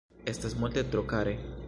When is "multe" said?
0.63-0.85